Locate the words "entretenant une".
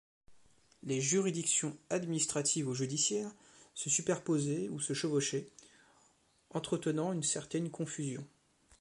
6.49-7.21